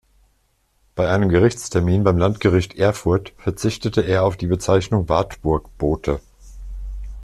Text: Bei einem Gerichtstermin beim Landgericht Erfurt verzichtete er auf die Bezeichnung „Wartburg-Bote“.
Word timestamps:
Bei 0.95 1.09
einem 1.11 1.29
Gerichtstermin 1.29 2.03
beim 2.03 2.17
Landgericht 2.17 2.73
Erfurt 2.73 3.33
verzichtete 3.37 4.01
er 4.01 4.23
auf 4.25 4.35
die 4.35 4.47
Bezeichnung 4.47 5.07
„Wartburg-Bote“. 5.09 6.19